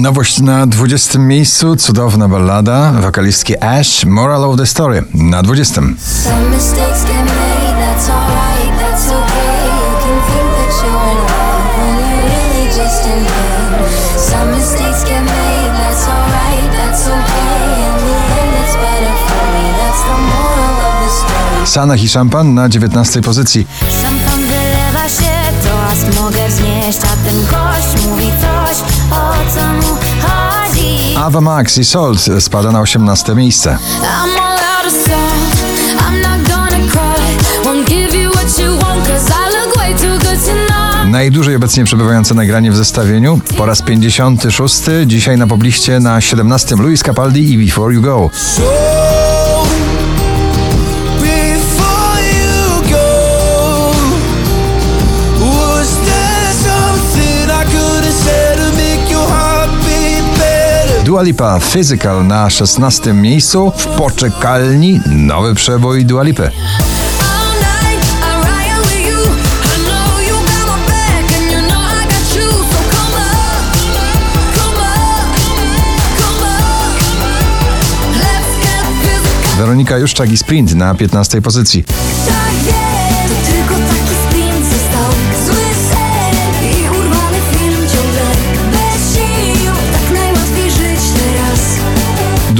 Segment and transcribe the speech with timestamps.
[0.00, 5.74] Nowość na 20 miejscu, cudowna ballada wokalistki Ash, Moral of the Story na 20.
[5.74, 9.66] Some mistakes get made, that's alright, that's okay.
[9.66, 13.88] You can think that you're in love when you're really just in pain.
[14.30, 17.60] Some mistakes get made, that's alright, that's okay.
[17.86, 21.66] In the end, it's better for me, that's the moral of the story.
[21.66, 23.66] Sanach i szampan na 19 pozycji.
[24.02, 25.32] Szampan wylewa się,
[25.64, 28.76] toast mogę wznieść A ten gość mówi coś,
[31.20, 33.78] Ava Max i Salt spada na 18 miejsce.
[41.06, 43.40] Najdłużej obecnie przebywające nagranie w zestawieniu.
[43.56, 44.74] Po raz 56,
[45.06, 48.30] dzisiaj na pobliście na 17 Luis Capaldi i Before You Go.
[61.20, 66.42] Dua Lipa Physical na 16 miejscu, w poczekalni nowy przebój Dua Lipy.
[66.42, 66.50] All
[67.58, 69.20] night, I ride with you
[82.32, 82.79] I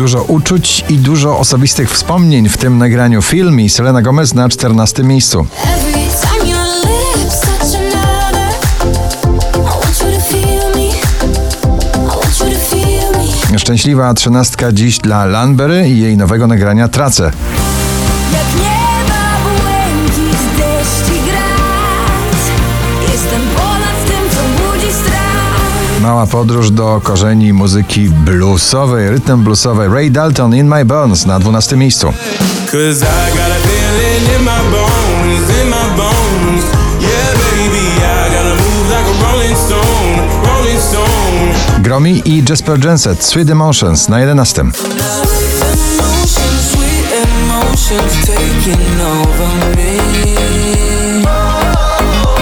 [0.01, 5.05] Dużo uczuć i dużo osobistych wspomnień w tym nagraniu film i Selena Gomez na 14
[5.05, 5.47] miejscu.
[13.57, 17.33] Szczęśliwa trzynastka dziś dla Lanbery i jej nowego nagrania Tracę.
[26.01, 29.89] Mała podróż do korzeni muzyki bluesowej, rytm bluesowej.
[29.89, 32.13] Ray Dalton in My Bones na 12 miejscu.
[41.79, 44.63] Gromi i Jasper Jenset Sweet Emotions na 11.
[44.63, 44.75] Emotions,
[46.73, 50.20] sweet emotions taking over me.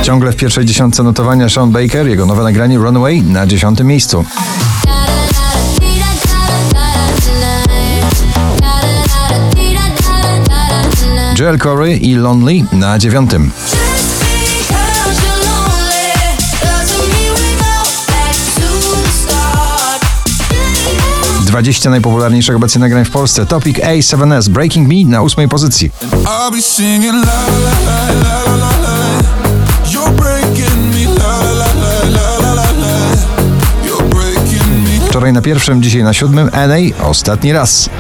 [0.09, 4.25] Ciągle w pierwszej dziesiątce notowania Sean Baker, jego nowe nagranie Runaway na 10 miejscu.
[11.39, 13.31] Joel Corey i Lonely na 9.
[13.31, 13.41] Just
[14.41, 16.13] because you're lonely
[16.63, 20.05] doesn't mean we go back to the start
[21.47, 23.47] 20 najpopularniejszych obecnie nagrań w Polsce.
[23.47, 25.91] Topic A7S Breaking Me na 8 pozycji.
[26.13, 28.88] I'll be singing la la la la la la
[35.29, 36.51] Wczoraj na pierwszym, dzisiaj na siódmym.
[36.53, 37.91] NA ostatni raz.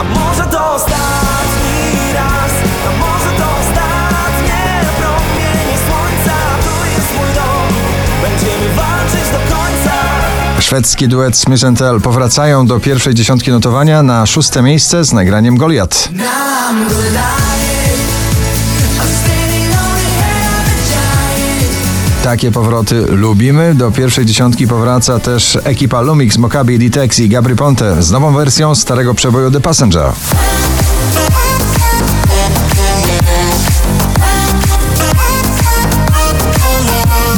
[10.60, 16.08] Szwedzki duet Smith Tell powracają do pierwszej dziesiątki notowania na szóste miejsce z nagraniem Goliat.
[22.28, 23.74] Takie powroty lubimy.
[23.74, 28.74] Do pierwszej dziesiątki powraca też ekipa Lumix, Mokabi, Ditex i Gabry Ponte z nową wersją
[28.74, 30.12] starego przeboju The Passenger.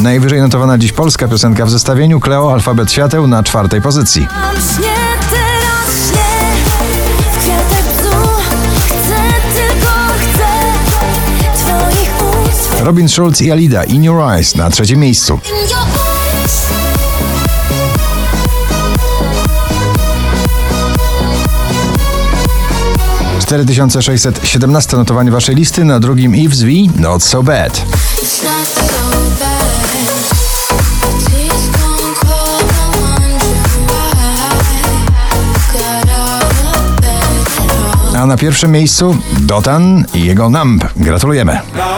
[0.01, 4.27] Najwyżej notowana dziś polska piosenka w zestawieniu Kleo Alfabet Świateł na czwartej pozycji.
[12.91, 15.33] Robin Schulz i Alida In Your Eyes na trzecim miejscu.
[15.33, 15.87] In your
[16.43, 16.61] eyes
[23.47, 27.81] 4617 notowanie waszej listy, na drugim Eve's V, not so bad
[38.21, 40.85] A na pierwszym miejscu Dotan i jego Numb.
[40.95, 41.53] Gratulujemy.
[41.53, 41.91] Now